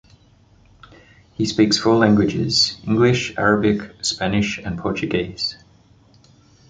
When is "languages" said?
1.97-2.75